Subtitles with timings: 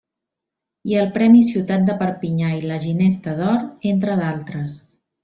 [0.91, 3.61] I el Premi Ciutat de Perpinyà i la Ginesta d'Or,
[3.93, 4.81] entre d'altres.